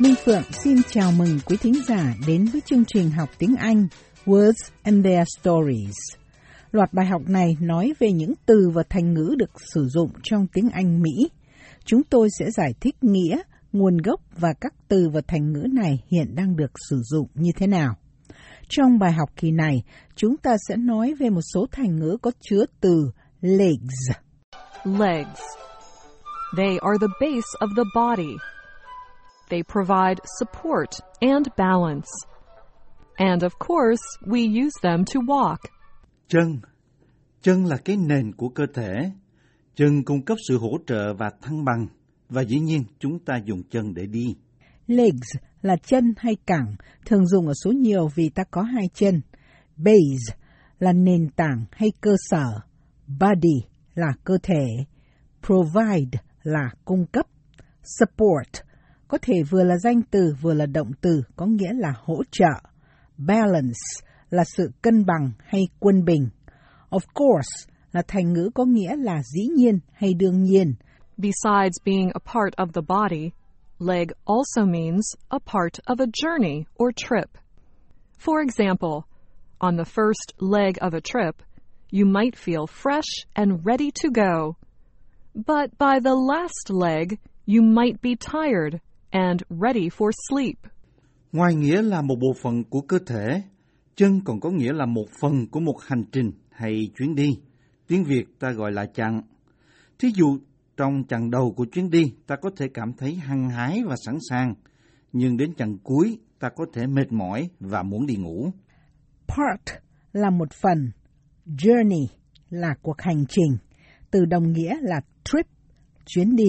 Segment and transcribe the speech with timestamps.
[0.00, 3.88] Minh Phượng xin chào mừng quý thính giả đến với chương trình học tiếng Anh
[4.26, 5.94] Words and Their Stories.
[6.72, 10.46] Loạt bài học này nói về những từ và thành ngữ được sử dụng trong
[10.52, 11.30] tiếng Anh Mỹ.
[11.84, 13.38] Chúng tôi sẽ giải thích nghĩa,
[13.72, 17.50] nguồn gốc và các từ và thành ngữ này hiện đang được sử dụng như
[17.56, 17.94] thế nào.
[18.68, 19.82] Trong bài học kỳ này,
[20.16, 24.10] chúng ta sẽ nói về một số thành ngữ có chứa từ legs.
[24.84, 25.40] Legs.
[26.56, 28.34] They are the base of the body.
[29.50, 32.08] They provide support and balance.
[33.16, 35.56] And of course, we use them to walk.
[36.28, 36.60] Chân.
[37.42, 39.10] Chân là cái nền của cơ thể.
[39.74, 41.86] Chân cung cấp sự hỗ trợ và thăng bằng.
[42.28, 44.36] Và dĩ nhiên, chúng ta dùng chân để đi.
[44.86, 45.28] Legs
[45.62, 46.76] là chân hay cẳng,
[47.06, 49.20] thường dùng ở số nhiều vì ta có hai chân.
[49.76, 50.36] Base
[50.78, 52.60] là nền tảng hay cơ sở.
[53.06, 54.66] Body là cơ thể.
[55.46, 57.26] Provide là cung cấp.
[57.82, 58.67] Support
[59.08, 62.68] có thể vừa là danh từ vừa là động từ có nghĩa là hỗ trợ.
[63.18, 63.78] Balance
[64.30, 66.28] là sự cân bằng hay quân bình.
[66.90, 70.74] Of course là thành ngữ có nghĩa là dĩ nhiên hay đương nhiên.
[71.16, 73.30] Besides being a part of the body,
[73.78, 77.30] leg also means a part of a journey or trip.
[78.18, 79.02] For example,
[79.58, 81.36] on the first leg of a trip,
[81.92, 84.56] you might feel fresh and ready to go.
[85.34, 90.56] But by the last leg, you might be tired and ready for sleep.
[91.32, 93.42] Ngoài nghĩa là một bộ phận của cơ thể,
[93.96, 97.38] chân còn có nghĩa là một phần của một hành trình hay chuyến đi.
[97.86, 99.22] Tiếng Việt ta gọi là chặng.
[99.98, 100.38] Thí dụ,
[100.76, 104.18] trong chặng đầu của chuyến đi, ta có thể cảm thấy hăng hái và sẵn
[104.30, 104.54] sàng,
[105.12, 108.50] nhưng đến chặng cuối, ta có thể mệt mỏi và muốn đi ngủ.
[109.28, 109.78] Part
[110.12, 110.90] là một phần,
[111.46, 112.06] journey
[112.50, 113.56] là cuộc hành trình,
[114.10, 115.46] từ đồng nghĩa là trip,
[116.06, 116.48] chuyến đi.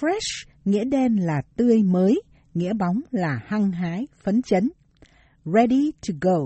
[0.00, 2.22] Fresh nghĩa đen là tươi mới,
[2.54, 4.70] nghĩa bóng là hăng hái, phấn chấn.
[5.44, 6.38] Ready to go,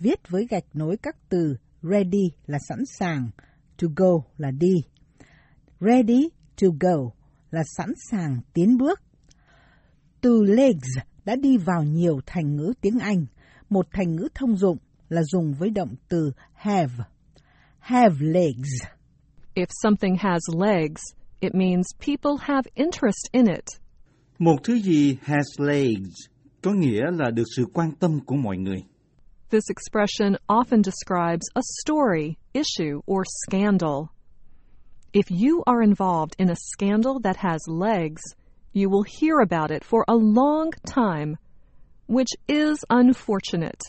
[0.00, 3.30] viết với gạch nối các từ ready là sẵn sàng,
[3.82, 4.82] to go là đi.
[5.80, 6.28] Ready
[6.62, 7.10] to go
[7.50, 9.00] là sẵn sàng tiến bước.
[10.20, 13.26] Từ legs đã đi vào nhiều thành ngữ tiếng Anh.
[13.68, 14.78] Một thành ngữ thông dụng
[15.08, 16.94] là dùng với động từ have.
[17.78, 18.68] Have legs.
[19.54, 21.02] If something has legs,
[21.42, 23.64] it means people have interest in it.
[24.38, 26.14] Một thứ gì has legs
[26.62, 28.82] có nghĩa là được sự quan tâm của mọi người.
[29.50, 34.08] This expression often describes a story, issue, or scandal.
[35.12, 38.22] If you are involved in a scandal that has legs,
[38.72, 41.36] you will hear about it for a long time,
[42.06, 43.80] which is unfortunate.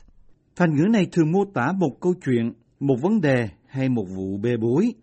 [0.56, 4.38] Thành ngữ này thường mô tả một câu chuyện, một vấn đề hay một vụ
[4.38, 4.94] bê bối,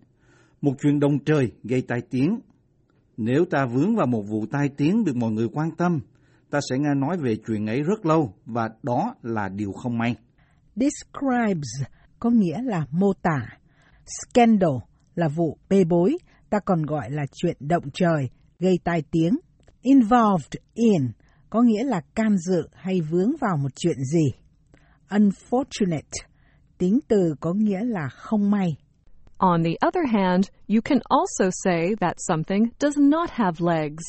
[0.61, 2.41] một chuyện đồng trời gây tai tiếng.
[3.17, 6.01] Nếu ta vướng vào một vụ tai tiếng được mọi người quan tâm,
[6.51, 10.17] ta sẽ nghe nói về chuyện ấy rất lâu và đó là điều không may.
[10.77, 13.47] Describes có nghĩa là mô tả.
[14.05, 14.77] Scandal
[15.15, 16.19] là vụ bê bối,
[16.51, 19.39] ta còn gọi là chuyện động trời, gây tai tiếng.
[19.83, 21.03] Involved in
[21.51, 24.33] có nghĩa là can dự hay vướng vào một chuyện gì.
[25.09, 26.27] Unfortunate,
[26.79, 28.77] tính từ có nghĩa là không may.
[29.41, 34.05] On the other hand, you can also say that something does not have legs,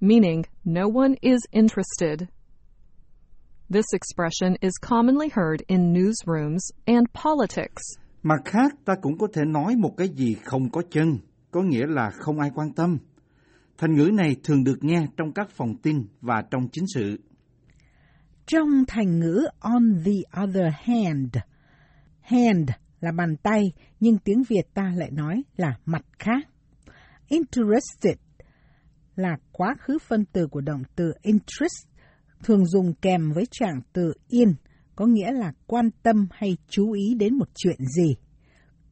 [0.00, 2.26] meaning no one is interested.
[3.68, 7.82] This expression is commonly heard in newsrooms and politics.
[8.22, 11.18] Mặt khác, ta cũng có thể nói một cái gì không có chân,
[11.50, 12.98] có nghĩa là không ai quan tâm.
[13.78, 17.18] Thành ngữ này thường được nghe trong các phòng tin và trong chính sự.
[18.46, 21.36] Trong thành ngữ on the other hand,
[22.20, 22.70] hand
[23.00, 26.48] là bàn tay, nhưng tiếng Việt ta lại nói là mặt khác.
[27.28, 28.16] Interested
[29.16, 31.88] là quá khứ phân từ của động từ interest,
[32.44, 34.54] thường dùng kèm với trạng từ in,
[34.96, 38.16] có nghĩa là quan tâm hay chú ý đến một chuyện gì.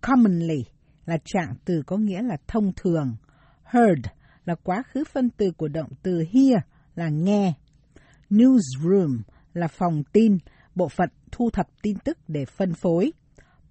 [0.01, 0.65] Commonly
[1.07, 3.17] là trạng từ có nghĩa là thông thường.
[3.65, 4.07] Heard
[4.45, 6.63] là quá khứ phân từ của động từ hear
[6.95, 7.53] là nghe.
[8.31, 9.19] Newsroom
[9.55, 10.39] là phòng tin,
[10.75, 13.13] bộ phận thu thập tin tức để phân phối.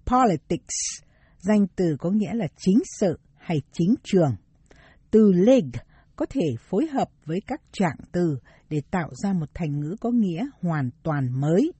[0.06, 1.02] Politics,
[1.38, 4.36] danh từ có nghĩa là chính sự hay chính trường.
[5.10, 5.64] Từ leg
[6.16, 8.36] có thể phối hợp với các trạng từ
[8.70, 11.72] để tạo ra một thành ngữ có nghĩa hoàn toàn mới.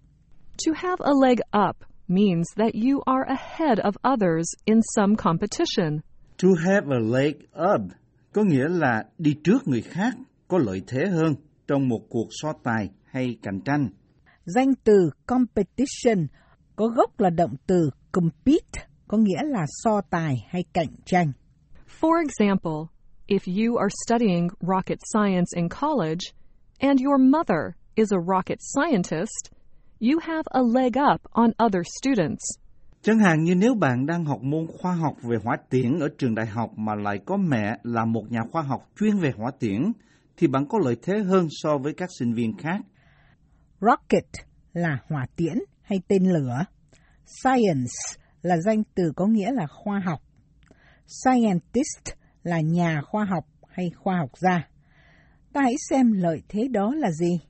[0.67, 1.39] To have a leg
[1.69, 1.77] up
[2.09, 6.01] means that you are ahead of others in some competition.
[6.43, 7.35] To have a leg
[7.75, 7.93] up
[8.33, 10.15] có nghĩa là đi trước người khác,
[10.49, 11.35] có lợi thế hơn
[11.67, 13.89] trong một cuộc so tài hay cạnh tranh.
[14.45, 16.27] Danh từ competition
[16.77, 21.33] có gốc là động từ compete, có nghĩa là so tài hay cạnh tranh.
[22.01, 22.89] For example,
[23.27, 26.33] if you are studying rocket science in college,
[26.79, 29.53] and your mother is a rocket scientist,
[30.01, 32.45] you have a leg up on other students.
[33.03, 36.35] Chẳng hạn như nếu bạn đang học môn khoa học về hỏa tiễn ở trường
[36.35, 39.93] đại học mà lại có mẹ là một nhà khoa học chuyên về hỏa tiễn,
[40.37, 42.81] thì bạn có lợi thế hơn so với các sinh viên khác.
[43.81, 44.27] Rocket
[44.73, 46.65] là hỏa tiễn hay tên lửa.
[47.27, 47.93] Science
[48.43, 50.21] là danh từ có nghĩa là khoa học.
[51.07, 54.69] Scientist là nhà khoa học hay khoa học gia.
[55.53, 57.41] Ta hãy xem lợi thế đó là gì.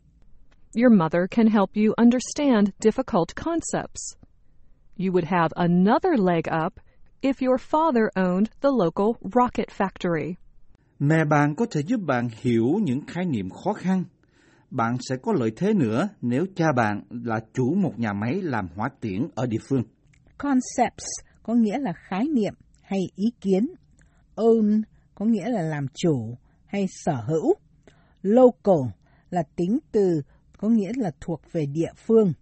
[0.76, 4.14] Your mother can help you understand difficult concepts.
[4.96, 6.72] You would have another leg up
[7.22, 10.34] if your father owned the local rocket factory.
[10.98, 14.04] Mẹ bạn có thể giúp bạn hiểu những khái niệm khó khăn.
[14.74, 18.68] Bạn sẽ có lợi thế nữa nếu cha bạn là chủ một nhà máy làm
[18.76, 19.82] hỏa tiễn ở địa phương.
[20.38, 21.04] Concepts
[21.42, 23.66] có nghĩa là khái niệm hay ý kiến.
[24.36, 24.82] Own
[25.14, 26.36] có nghĩa là làm chủ
[26.66, 27.54] hay sở hữu.
[28.22, 28.90] Local
[29.30, 30.22] là tính từ
[30.58, 32.32] có nghĩa là thuộc về địa phương.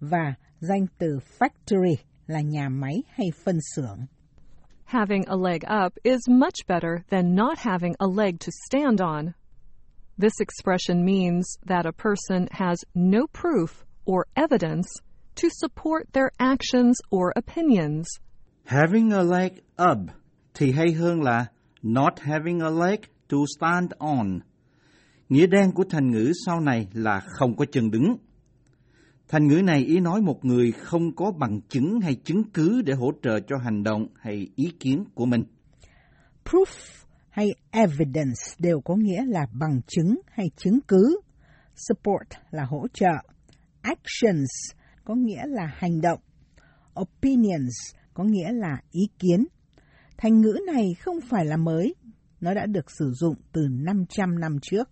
[0.00, 1.94] Và danh từ factory
[2.26, 3.98] là nhà máy hay phân xưởng.
[4.84, 9.32] Having a leg up is much better than not having a leg to stand on.
[10.18, 14.86] This expression means that a person has no proof or evidence
[15.36, 18.06] to support their actions or opinions.
[18.64, 19.52] Having a leg
[19.90, 19.98] up
[20.54, 21.46] thì hay hơn là
[21.82, 24.40] not having a leg to stand on.
[25.28, 28.16] Nghĩa đen của thành ngữ sau này là không có chân đứng.
[29.28, 32.94] Thành ngữ này ý nói một người không có bằng chứng hay chứng cứ để
[32.94, 35.44] hỗ trợ cho hành động hay ý kiến của mình.
[36.44, 37.01] Proof
[37.32, 41.20] hay evidence đều có nghĩa là bằng chứng hay chứng cứ.
[41.76, 43.12] Support là hỗ trợ.
[43.82, 44.50] Actions
[45.04, 46.20] có nghĩa là hành động.
[47.00, 47.74] Opinions
[48.14, 49.44] có nghĩa là ý kiến.
[50.16, 51.94] Thành ngữ này không phải là mới,
[52.40, 54.88] nó đã được sử dụng từ 500 năm trước.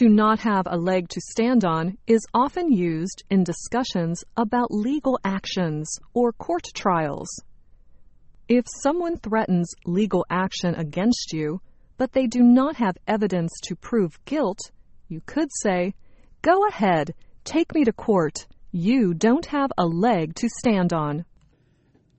[0.00, 5.16] To not have a leg to stand on is often used in discussions about legal
[5.22, 5.88] actions
[6.18, 7.28] or court trials.
[8.54, 11.62] If someone threatens legal action against you,
[11.96, 14.58] but they do not have evidence to prove guilt,
[15.08, 15.94] you could say,
[16.42, 17.14] Go ahead,
[17.44, 18.46] take me to court.
[18.70, 21.24] You don't have a leg to stand on.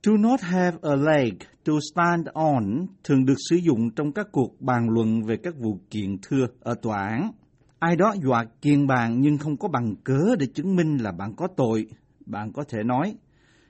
[0.01, 4.61] Do not have a leg to stand on thường được sử dụng trong các cuộc
[4.61, 7.31] bàn luận về các vụ kiện thưa ở tòa án.
[7.79, 11.35] Ai đó dọa kiện bạn nhưng không có bằng cớ để chứng minh là bạn
[11.35, 11.85] có tội.
[12.25, 13.15] Bạn có thể nói,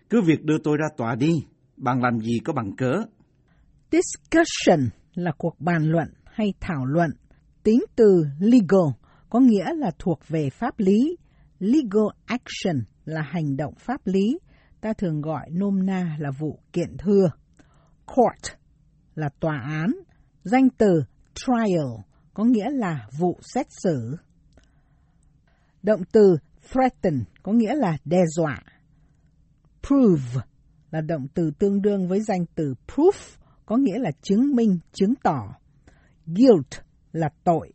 [0.10, 1.32] cứ việc đưa tôi ra tòa đi,
[1.78, 2.94] bạn làm gì có bằng cớ.
[3.92, 7.10] Discussion là cuộc bàn luận hay thảo luận.
[7.64, 8.92] Tính từ legal
[9.30, 11.18] có nghĩa là thuộc về pháp lý.
[11.60, 14.40] Legal action là hành động pháp lý.
[14.82, 17.32] Ta thường gọi nôm na là vụ kiện thưa.
[18.06, 18.56] Court
[19.16, 19.92] là tòa án.
[20.44, 21.04] Danh từ
[21.34, 22.02] trial
[22.34, 24.18] có nghĩa là vụ xét xử.
[25.84, 26.38] Động từ
[26.72, 28.64] threaten có nghĩa là đe dọa.
[29.88, 30.42] Prove
[30.94, 35.14] là động từ tương đương với danh từ proof có nghĩa là chứng minh, chứng
[35.24, 35.56] tỏ.
[36.26, 37.72] Guilt là tội.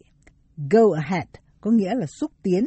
[0.70, 1.29] Go ahead
[1.61, 2.65] có nghĩa là xúc tiến.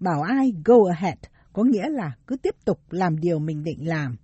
[0.00, 1.18] Bảo ai go ahead
[1.52, 4.16] có nghĩa là cứ tiếp tục làm điều mình định làm.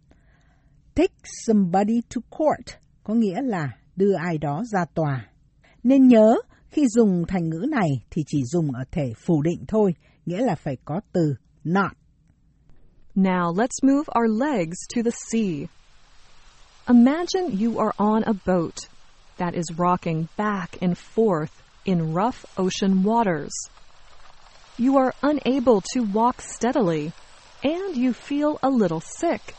[0.95, 1.15] Take
[1.47, 5.29] somebody to court có nghĩa là đưa ai đó ra tòa.
[5.83, 6.35] Nên nhớ,
[6.69, 9.95] khi dùng thành ngữ này thì chỉ dùng ở thể phủ định thôi,
[10.27, 11.93] nghĩa là phải có từ not.
[13.17, 15.69] Now let's move our legs to the sea.
[16.89, 18.89] Imagine you are on a boat
[19.37, 23.51] that is rocking back and forth in rough ocean waters.
[24.79, 27.13] You are unable to walk steadily
[27.65, 29.55] and you feel a little sick.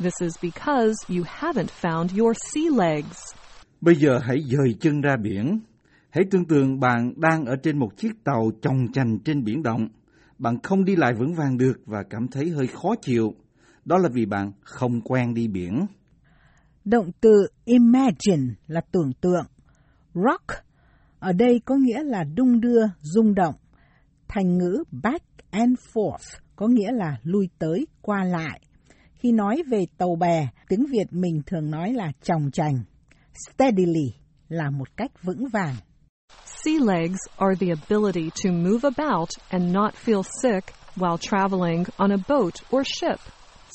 [0.00, 3.34] This is because you haven't found your sea legs.
[3.80, 5.60] Bây giờ hãy dời chân ra biển.
[6.10, 9.88] Hãy tưởng tượng bạn đang ở trên một chiếc tàu chồng chành trên biển động.
[10.38, 13.34] Bạn không đi lại vững vàng được và cảm thấy hơi khó chịu.
[13.84, 15.86] Đó là vì bạn không quen đi biển.
[16.84, 19.46] Động từ imagine là tưởng tượng.
[20.14, 20.66] Rock
[21.18, 23.54] ở đây có nghĩa là đung đưa, rung động.
[24.28, 28.60] Thành ngữ back and forth có nghĩa là lui tới, qua lại.
[29.14, 32.84] Khi nói về tàu bè, tiếng Việt mình thường nói là tròng chành.
[33.34, 34.12] Steadily
[34.48, 35.74] là một cách vững vàng.
[36.66, 42.10] Sea legs are the ability to move about and not feel sick while traveling on
[42.10, 43.20] a boat or ship.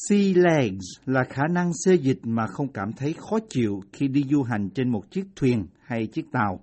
[0.09, 4.23] Sea legs là khả năng xê dịch mà không cảm thấy khó chịu khi đi
[4.29, 6.59] du hành trên một chiếc thuyền hay chiếc tàu.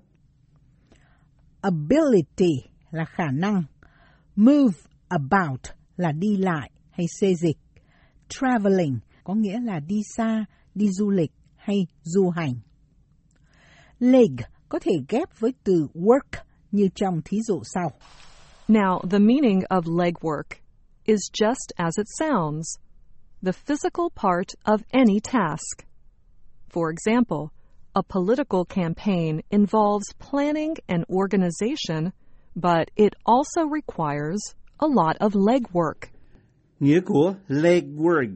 [1.60, 2.52] Ability
[2.90, 3.62] là khả năng.
[4.36, 4.74] Move
[5.08, 5.60] about
[5.96, 7.58] là đi lại hay xê dịch.
[8.28, 12.54] Traveling có nghĩa là đi xa, đi du lịch hay du hành.
[13.98, 14.36] Leg
[14.68, 17.92] có thể ghép với từ work như trong thí dụ sau.
[18.68, 20.58] Now, the meaning of leg work
[21.04, 22.78] is just as it sounds
[23.42, 25.86] the physical part of any task.
[26.70, 27.50] For example,
[27.94, 32.12] a political campaign involves planning and organization,
[32.54, 34.40] but it also requires
[34.78, 36.08] a lot of leg work.
[36.80, 38.34] Nghĩa của legwork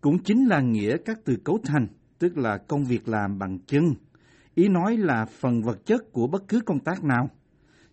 [0.00, 1.86] cũng chính là nghĩa các từ cấu thành,
[2.18, 3.94] tức là công việc làm bằng chân.
[4.58, 7.30] Ý nói là phần vật chất của bất cứ công tác nào.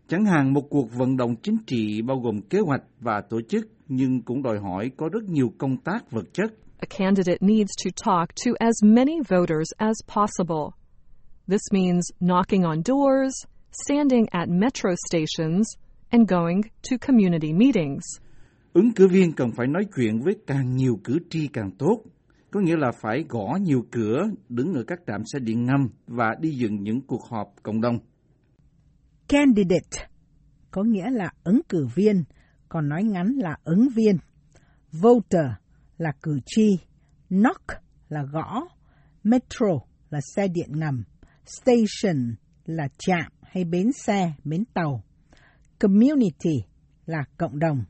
[0.08, 3.68] Chẳng hạn một cuộc vận động chính trị bao gồm kế hoạch và tổ chức
[3.88, 6.54] nhưng cũng đòi hỏi có rất nhiều công tác vật chất.
[6.80, 10.66] A candidate needs to talk to as many voters as possible.
[11.48, 13.34] This means knocking on doors,
[13.86, 15.68] standing at metro stations,
[16.10, 18.04] and going to community meetings.
[18.74, 22.02] Ứng cử viên cần phải nói chuyện với càng nhiều cử tri càng tốt,
[22.56, 26.36] có nghĩa là phải gõ nhiều cửa, đứng ở các trạm xe điện ngầm và
[26.40, 28.00] đi dựng những cuộc họp cộng đồng.
[29.28, 30.08] Candidate
[30.72, 32.24] có nghĩa là ứng cử viên,
[32.70, 34.18] còn nói ngắn là ứng viên.
[34.92, 35.46] Voter
[35.98, 36.78] là cử tri,
[37.30, 37.66] knock
[38.10, 38.68] là gõ,
[39.24, 41.04] metro là xe điện ngầm,
[41.46, 42.36] station
[42.66, 45.04] là trạm hay bến xe, bến tàu,
[45.80, 46.64] community
[47.06, 47.84] là cộng đồng.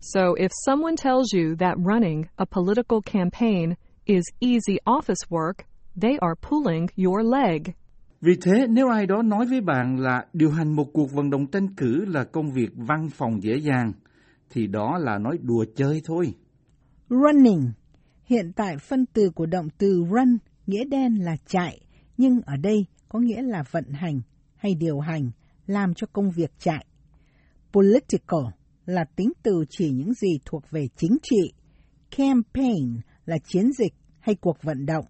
[0.00, 3.74] So if someone tells you that running a political campaign
[4.10, 5.64] is easy office work,
[6.00, 7.62] they are pulling your leg.
[8.20, 11.46] Vì thế, nếu ai đó nói với bạn là điều hành một cuộc vận động
[11.46, 13.92] tranh cử là công việc văn phòng dễ dàng,
[14.50, 16.34] thì đó là nói đùa chơi thôi.
[17.08, 17.72] Running
[18.24, 21.80] Hiện tại phân từ của động từ run nghĩa đen là chạy,
[22.16, 24.20] nhưng ở đây có nghĩa là vận hành
[24.56, 25.30] hay điều hành,
[25.66, 26.86] làm cho công việc chạy.
[27.72, 28.52] Political
[28.86, 31.52] là tính từ chỉ những gì thuộc về chính trị.
[32.16, 35.04] Campaign là chiến dịch hay cuộc vận động.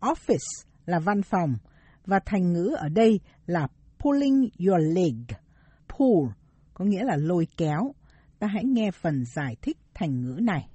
[0.00, 1.54] Office là văn phòng
[2.06, 5.16] và thành ngữ ở đây là pulling your leg.
[5.88, 6.30] Pull
[6.74, 7.94] có nghĩa là lôi kéo.
[8.38, 10.68] Ta hãy nghe phần giải thích thành ngữ này.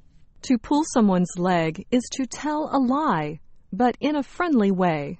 [0.50, 3.40] To pull someone's leg is to tell a lie,
[3.72, 5.18] but in a friendly way.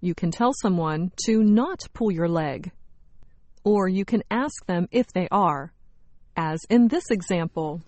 [0.00, 2.70] You can tell someone to not pull your leg.
[3.64, 5.72] Or you can ask them if they are,
[6.36, 7.80] as in this example.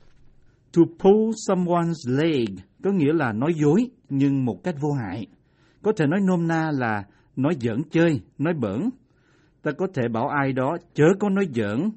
[0.72, 5.26] To pull someone's leg có nghĩa là nói dối nhưng một cách vô hại.
[5.82, 7.04] Có thể nói nôm na là
[7.36, 8.90] nói giỡn chơi, nói bỡn.
[9.62, 11.90] Ta có thể bảo ai đó chớ có nói giỡn,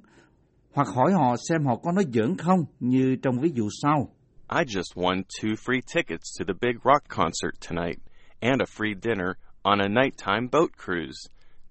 [0.74, 4.10] hoặc hỏi họ xem họ có nói giỡn không, như trong ví dụ sau.
[4.50, 7.98] I just won two free tickets to the big rock concert tonight
[8.40, 11.20] and a free dinner on a nighttime boat cruise.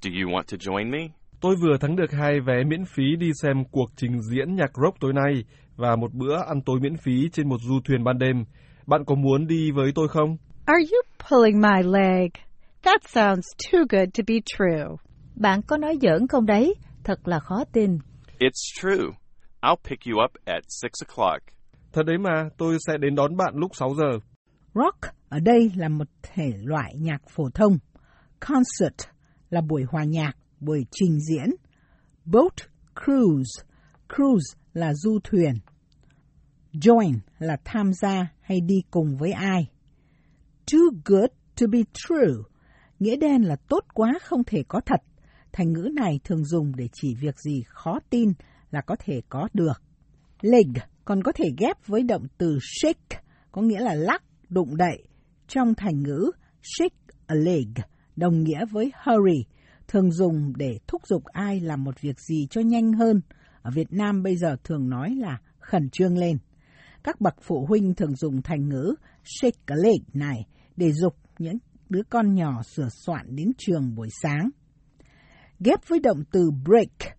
[0.03, 0.99] Do you want to join me?
[1.41, 5.01] Tôi vừa thắng được hai vé miễn phí đi xem cuộc trình diễn nhạc rock
[5.01, 5.45] tối nay
[5.77, 8.45] và một bữa ăn tối miễn phí trên một du thuyền ban đêm.
[8.87, 10.37] Bạn có muốn đi với tôi không?
[10.65, 12.31] Are you pulling my leg?
[12.83, 14.97] That sounds too good to be true.
[15.35, 16.75] Bạn có nói giỡn không đấy?
[17.05, 17.99] Thật là khó tin.
[18.39, 19.05] It's true.
[19.63, 21.39] I'll pick you up at 6 o'clock.
[21.93, 24.19] Thật đấy mà, tôi sẽ đến đón bạn lúc 6 giờ.
[24.75, 27.79] Rock ở đây là một thể loại nhạc phổ thông.
[28.41, 29.09] Concert
[29.51, 31.51] là buổi hòa nhạc, buổi trình diễn.
[32.25, 32.55] Boat
[33.05, 33.63] cruise,
[34.17, 35.55] cruise là du thuyền.
[36.75, 39.71] Join là tham gia hay đi cùng với ai.
[40.73, 42.43] Too good to be true,
[42.99, 45.01] nghĩa đen là tốt quá không thể có thật.
[45.53, 48.33] Thành ngữ này thường dùng để chỉ việc gì khó tin
[48.71, 49.83] là có thể có được.
[50.41, 50.73] Leg
[51.05, 55.03] còn có thể ghép với động từ shake, có nghĩa là lắc, đụng đậy.
[55.49, 56.31] Trong thành ngữ
[56.63, 57.69] shake a leg
[58.17, 59.45] đồng nghĩa với hurry,
[59.89, 63.21] thường dùng để thúc giục ai làm một việc gì cho nhanh hơn.
[63.63, 66.39] Ở Việt Nam bây giờ thường nói là khẩn trương lên.
[67.05, 68.95] Các bậc phụ huynh thường dùng thành ngữ
[69.25, 70.47] shake a leg này
[70.77, 71.59] để dục những
[71.89, 74.51] đứa con nhỏ sửa soạn đến trường buổi sáng.
[75.61, 77.17] Ghép với động từ break,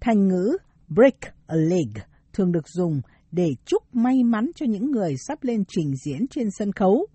[0.00, 0.56] thành ngữ
[0.88, 3.00] break a leg thường được dùng
[3.32, 7.06] để chúc may mắn cho những người sắp lên trình diễn trên sân khấu,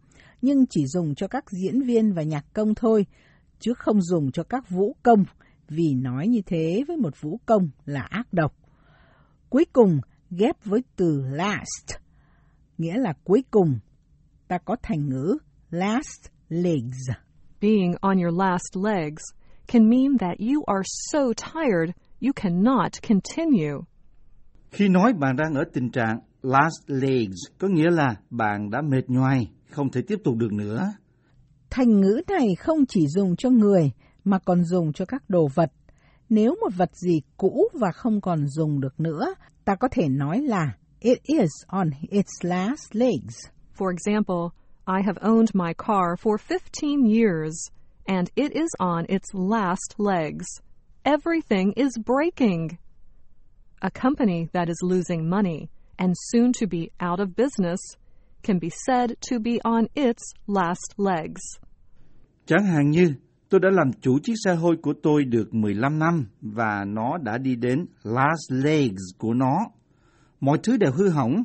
[0.41, 3.05] nhưng chỉ dùng cho các diễn viên và nhạc công thôi,
[3.59, 5.23] chứ không dùng cho các vũ công,
[5.67, 8.55] vì nói như thế với một vũ công là ác độc.
[9.49, 9.99] Cuối cùng
[10.31, 11.99] ghép với từ last,
[12.77, 13.79] nghĩa là cuối cùng.
[14.47, 15.37] Ta có thành ngữ
[15.69, 17.09] last legs.
[17.61, 19.23] Being on your last legs
[19.67, 21.19] can mean that you are so
[21.53, 23.77] tired you cannot continue.
[24.71, 29.09] Khi nói bạn đang ở tình trạng last legs, có nghĩa là bạn đã mệt
[29.09, 30.93] nhoài, không thể tiếp tục được nữa.
[31.69, 33.91] Thành ngữ này không chỉ dùng cho người
[34.23, 35.71] mà còn dùng cho các đồ vật.
[36.29, 40.41] Nếu một vật gì cũ và không còn dùng được nữa, ta có thể nói
[40.41, 43.35] là it is on its last legs.
[43.77, 44.51] For example,
[44.85, 47.69] I have owned my car for 15 years
[48.05, 50.45] and it is on its last legs.
[51.03, 52.77] Everything is breaking.
[53.81, 57.79] A company that is losing money and soon to be out of business
[58.43, 61.41] can be said to be on its last legs.
[62.45, 63.15] Chẳng hạn như,
[63.49, 67.37] tôi đã làm chủ chiếc xe hôi của tôi được 15 năm và nó đã
[67.37, 69.57] đi đến last legs của nó.
[70.39, 71.43] Mọi thứ đều hư hỏng.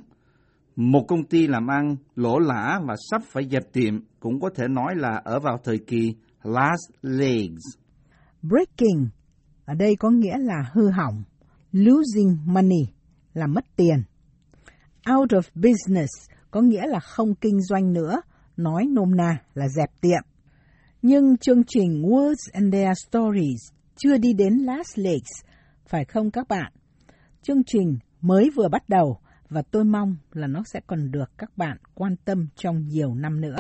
[0.76, 4.68] Một công ty làm ăn lỗ lã và sắp phải dẹp tiệm cũng có thể
[4.68, 7.62] nói là ở vào thời kỳ last legs.
[8.42, 9.08] Breaking
[9.64, 11.22] ở đây có nghĩa là hư hỏng.
[11.72, 12.86] Losing money
[13.34, 14.02] là mất tiền.
[15.16, 16.10] Out of business
[16.50, 18.20] có nghĩa là không kinh doanh nữa,
[18.56, 20.33] nói nôm na là dẹp tiệm.
[21.06, 25.44] Nhưng chương trình Words and Their Stories chưa đi đến last Lakes,
[25.86, 26.72] phải không các bạn?
[27.42, 29.18] Chương trình mới vừa bắt đầu
[29.48, 33.40] và tôi mong là nó sẽ còn được các bạn quan tâm trong nhiều năm
[33.40, 33.56] nữa.